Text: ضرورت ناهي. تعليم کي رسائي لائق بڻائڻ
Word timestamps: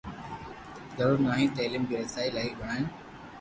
ضرورت 0.99 1.21
ناهي. 1.25 1.45
تعليم 1.59 1.85
کي 1.93 2.01
رسائي 2.01 2.33
لائق 2.39 2.59
بڻائڻ 2.65 2.91